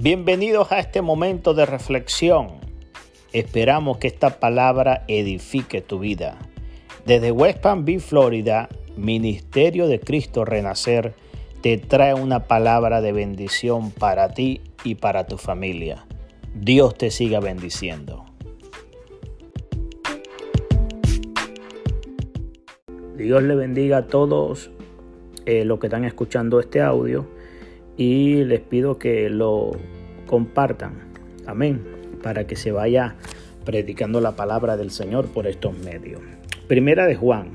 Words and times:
Bienvenidos 0.00 0.70
a 0.70 0.78
este 0.78 1.02
momento 1.02 1.54
de 1.54 1.66
reflexión. 1.66 2.50
Esperamos 3.32 3.98
que 3.98 4.06
esta 4.06 4.38
palabra 4.38 5.02
edifique 5.08 5.80
tu 5.80 5.98
vida. 5.98 6.38
Desde 7.04 7.32
West 7.32 7.58
Palm 7.58 7.84
Beach, 7.84 8.02
Florida, 8.02 8.68
Ministerio 8.96 9.88
de 9.88 9.98
Cristo 9.98 10.44
Renacer 10.44 11.14
te 11.62 11.78
trae 11.78 12.14
una 12.14 12.44
palabra 12.44 13.00
de 13.00 13.10
bendición 13.10 13.90
para 13.90 14.28
ti 14.28 14.60
y 14.84 14.94
para 14.94 15.26
tu 15.26 15.36
familia. 15.36 16.06
Dios 16.54 16.94
te 16.96 17.10
siga 17.10 17.40
bendiciendo. 17.40 18.24
Dios 23.16 23.42
le 23.42 23.56
bendiga 23.56 23.96
a 23.96 24.06
todos 24.06 24.70
eh, 25.44 25.64
los 25.64 25.80
que 25.80 25.88
están 25.88 26.04
escuchando 26.04 26.60
este 26.60 26.82
audio 26.82 27.26
y 27.98 28.44
les 28.44 28.60
pido 28.60 28.96
que 28.96 29.28
lo 29.28 29.72
compartan. 30.26 30.94
Amén. 31.46 31.82
Para 32.22 32.46
que 32.46 32.56
se 32.56 32.72
vaya 32.72 33.16
predicando 33.66 34.22
la 34.22 34.36
palabra 34.36 34.78
del 34.78 34.90
Señor 34.90 35.26
por 35.26 35.46
estos 35.46 35.76
medios. 35.80 36.22
Primera 36.68 37.06
de 37.06 37.16
Juan, 37.16 37.50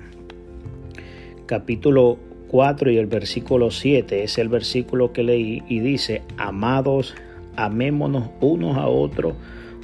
capítulo 1.47 2.19
4 2.49 2.91
y 2.91 2.97
el 2.97 3.07
versículo 3.07 3.71
7 3.71 4.23
es 4.23 4.37
el 4.37 4.49
versículo 4.49 5.11
que 5.11 5.23
leí 5.23 5.63
y 5.67 5.79
dice, 5.79 6.21
amados, 6.37 7.15
amémonos 7.55 8.29
unos 8.41 8.77
a 8.77 8.87
otros 8.87 9.33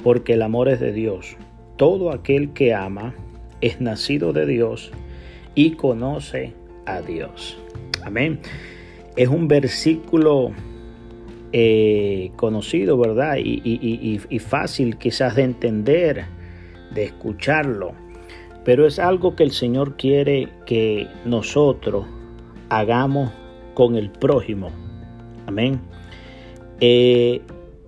porque 0.04 0.34
el 0.34 0.42
amor 0.42 0.68
es 0.68 0.78
de 0.78 0.92
Dios. 0.92 1.36
Todo 1.76 2.12
aquel 2.12 2.52
que 2.52 2.74
ama 2.74 3.14
es 3.60 3.80
nacido 3.80 4.32
de 4.32 4.46
Dios 4.46 4.92
y 5.54 5.72
conoce 5.72 6.52
a 6.86 7.00
Dios. 7.00 7.58
Amén. 8.04 8.40
Es 9.20 9.28
un 9.28 9.48
versículo 9.48 10.52
eh, 11.52 12.32
conocido, 12.36 12.96
¿verdad? 12.96 13.36
Y, 13.36 14.38
fácil 14.38 14.96
quizás 14.96 15.36
de 15.36 15.42
entender, 15.42 16.24
de 16.94 17.04
escucharlo. 17.04 17.92
Pero 18.64 18.86
es 18.86 18.98
algo 18.98 19.36
que 19.36 19.42
el 19.42 19.50
Señor 19.50 19.98
quiere 19.98 20.48
que 20.64 21.06
nosotros 21.26 22.06
hagamos 22.70 23.30
con 23.74 23.94
el 23.94 24.10
prójimo. 24.10 24.70
Amén. 25.46 25.82
Eh, 26.80 27.42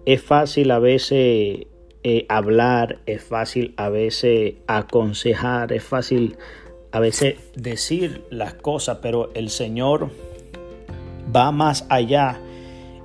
es 0.04 0.20
fácil 0.20 0.70
a 0.70 0.80
veces 0.80 1.66
eh, 2.02 2.26
hablar, 2.28 2.98
es 3.06 3.24
fácil 3.24 3.72
a 3.78 3.88
veces 3.88 4.56
aconsejar, 4.66 5.72
es 5.72 5.82
fácil 5.82 6.36
a 6.90 7.00
veces 7.00 7.36
decir 7.56 8.20
las 8.28 8.52
cosas, 8.52 8.98
pero 9.00 9.30
el 9.32 9.48
Señor 9.48 10.10
va 11.34 11.52
más 11.52 11.86
allá 11.88 12.40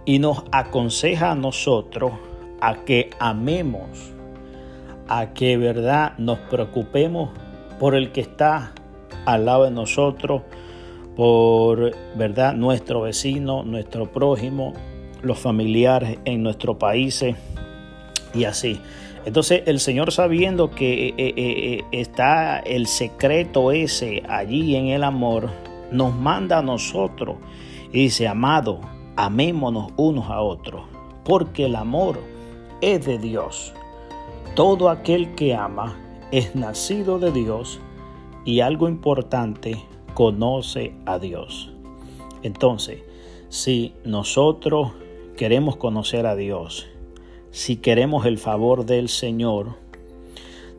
y 0.05 0.19
nos 0.19 0.43
aconseja 0.51 1.31
a 1.31 1.35
nosotros 1.35 2.13
a 2.61 2.75
que 2.85 3.09
amemos, 3.19 4.13
a 5.07 5.33
que 5.33 5.57
verdad 5.57 6.17
nos 6.17 6.39
preocupemos 6.39 7.29
por 7.79 7.95
el 7.95 8.11
que 8.11 8.21
está 8.21 8.71
al 9.25 9.45
lado 9.45 9.65
de 9.65 9.71
nosotros, 9.71 10.43
por 11.15 11.95
verdad 12.15 12.53
nuestro 12.53 13.01
vecino, 13.01 13.63
nuestro 13.63 14.11
prójimo, 14.11 14.73
los 15.21 15.39
familiares 15.39 16.19
en 16.25 16.43
nuestros 16.43 16.77
países 16.77 17.35
y 18.33 18.45
así. 18.45 18.79
Entonces 19.25 19.63
el 19.65 19.79
Señor 19.79 20.11
sabiendo 20.13 20.71
que 20.71 21.09
eh, 21.09 21.13
eh, 21.17 21.33
eh, 21.37 21.83
está 21.91 22.59
el 22.59 22.87
secreto 22.87 23.71
ese 23.71 24.23
allí 24.29 24.75
en 24.75 24.87
el 24.87 25.03
amor, 25.03 25.49
nos 25.91 26.15
manda 26.15 26.59
a 26.59 26.61
nosotros 26.61 27.35
y 27.91 28.03
dice, 28.03 28.27
amado, 28.27 28.81
amémonos 29.15 29.91
unos 29.97 30.29
a 30.29 30.41
otros, 30.41 30.83
porque 31.23 31.65
el 31.65 31.75
amor 31.75 32.19
es 32.81 33.05
de 33.05 33.17
Dios. 33.17 33.73
Todo 34.55 34.89
aquel 34.89 35.35
que 35.35 35.55
ama 35.55 35.95
es 36.31 36.55
nacido 36.55 37.19
de 37.19 37.31
Dios 37.31 37.79
y 38.45 38.61
algo 38.61 38.87
importante, 38.87 39.77
conoce 40.13 40.93
a 41.05 41.19
Dios. 41.19 41.71
Entonces, 42.41 43.03
si 43.49 43.93
nosotros 44.03 44.93
queremos 45.35 45.75
conocer 45.75 46.25
a 46.25 46.35
Dios, 46.35 46.87
si 47.51 47.77
queremos 47.77 48.25
el 48.25 48.37
favor 48.37 48.85
del 48.85 49.09
Señor, 49.09 49.75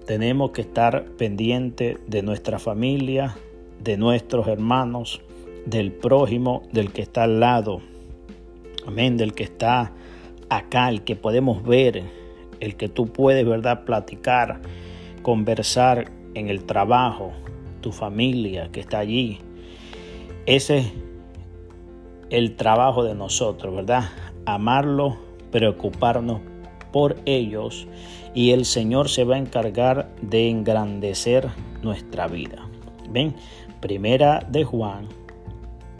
tenemos 0.06 0.50
que 0.53 0.62
estar 0.62 1.05
pendiente 1.12 1.99
de 2.06 2.22
nuestra 2.22 2.59
familia, 2.59 3.37
de 3.82 3.97
nuestros 3.97 4.49
hermanos, 4.49 5.21
del 5.66 5.92
prójimo, 5.92 6.62
del 6.72 6.92
que 6.92 7.02
está 7.02 7.24
al 7.24 7.41
lado, 7.41 7.80
amén, 8.86 9.16
del 9.16 9.34
que 9.34 9.44
está 9.44 9.92
acá, 10.48 10.88
el 10.88 11.02
que 11.02 11.16
podemos 11.16 11.62
ver, 11.62 12.02
el 12.60 12.76
que 12.76 12.88
tú 12.88 13.06
puedes, 13.06 13.46
¿verdad?, 13.46 13.84
platicar, 13.84 14.60
conversar 15.22 16.10
en 16.34 16.48
el 16.48 16.64
trabajo, 16.64 17.32
tu 17.80 17.92
familia 17.92 18.70
que 18.72 18.80
está 18.80 18.98
allí. 18.98 19.38
Ese 20.46 20.78
es 20.78 20.92
el 22.30 22.56
trabajo 22.56 23.04
de 23.04 23.14
nosotros, 23.14 23.75
¿verdad? 23.75 24.04
Amarlo, 24.46 25.19
preocuparnos 25.50 26.40
por 26.92 27.16
ellos 27.26 27.86
y 28.34 28.50
el 28.50 28.64
Señor 28.64 29.08
se 29.08 29.25
va 29.25 29.36
a 29.36 29.38
encargar 29.38 30.10
de 30.22 30.48
engrandecer 30.48 31.48
nuestra 31.82 32.26
vida. 32.28 32.69
Ven, 33.10 33.34
primera 33.80 34.46
de 34.48 34.64
Juan, 34.64 35.08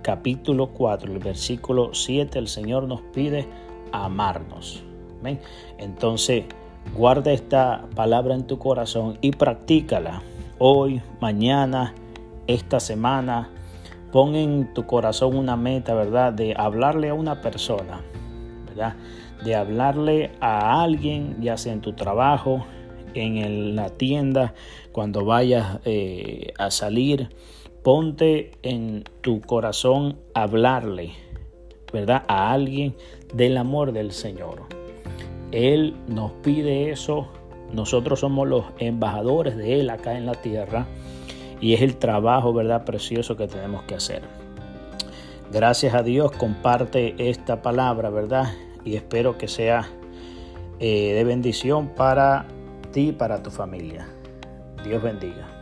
capítulo 0.09 0.69
4, 0.69 1.13
el 1.13 1.19
versículo 1.19 1.93
7, 1.93 2.39
el 2.39 2.49
Señor 2.49 2.85
nos 2.85 3.03
pide 3.03 3.47
amarnos. 3.93 4.83
¿Ven? 5.23 5.39
Entonces, 5.77 6.47
guarda 6.97 7.31
esta 7.31 7.85
palabra 7.95 8.35
en 8.35 8.47
tu 8.47 8.59
corazón 8.59 9.19
y 9.21 9.33
practícala 9.33 10.23
hoy, 10.57 11.03
mañana, 11.21 11.93
esta 12.47 12.81
semana. 12.81 13.51
Pon 14.11 14.35
en 14.35 14.73
tu 14.73 14.87
corazón 14.87 15.37
una 15.37 15.57
meta, 15.57 15.93
¿verdad? 15.93 16.33
De 16.33 16.55
hablarle 16.57 17.11
a 17.11 17.15
una 17.15 17.43
persona, 17.43 18.01
¿verdad? 18.67 18.97
De 19.45 19.57
hablarle 19.57 20.31
a 20.41 20.83
alguien, 20.83 21.37
ya 21.43 21.59
sea 21.59 21.75
en 21.75 21.83
tu 21.83 21.93
trabajo, 21.93 22.65
en 23.13 23.77
la 23.77 23.91
tienda, 23.91 24.55
cuando 24.91 25.27
vayas 25.27 25.81
eh, 25.85 26.55
a 26.57 26.71
salir, 26.71 27.29
ponte 27.89 28.51
en 28.63 29.03
tu 29.23 29.41
corazón 29.41 30.19
hablarle, 30.35 31.13
¿verdad? 31.91 32.23
A 32.29 32.53
alguien 32.53 32.95
del 33.33 33.57
amor 33.57 33.93
del 33.93 34.13
Señor. 34.13 34.65
Él 35.53 35.97
nos 36.07 36.33
pide 36.43 36.91
eso. 36.91 37.29
Nosotros 37.73 38.21
somos 38.21 38.47
los 38.47 38.67
embajadores 38.79 39.57
de 39.57 39.81
Él 39.81 39.89
acá 39.89 40.19
en 40.19 40.27
la 40.27 40.35
tierra. 40.35 40.87
Y 41.63 41.73
es 41.73 41.81
el 41.81 41.97
trabajo, 41.97 42.53
¿verdad? 42.53 42.85
Precioso 42.85 43.39
que 43.39 43.49
tenemos 43.49 43.85
que 43.85 43.95
hacer. 43.95 44.21
Gracias 45.51 45.95
a 45.95 46.03
Dios, 46.03 46.31
comparte 46.33 47.15
esta 47.17 47.63
palabra, 47.63 48.11
¿verdad? 48.11 48.53
Y 48.85 48.97
espero 48.97 49.39
que 49.39 49.49
sea 49.49 49.89
eh, 50.79 51.15
de 51.15 51.25
bendición 51.25 51.95
para 51.97 52.49
ti 52.93 53.09
y 53.09 53.13
para 53.13 53.43
tu 53.43 53.51
familia. 53.51 54.07
Dios 54.85 55.03
bendiga. 55.03 55.58